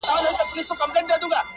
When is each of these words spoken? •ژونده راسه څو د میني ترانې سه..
•ژونده 0.09 0.29
راسه 0.37 0.61
څو 0.67 0.73
د 0.79 0.81
میني 0.93 1.03
ترانې 1.21 1.27
سه.. 1.31 1.39